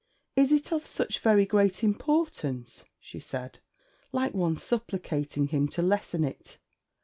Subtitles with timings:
[0.35, 3.59] 'Is it of such very great importance?' she said,
[4.11, 6.57] like one supplicating him to lessen it.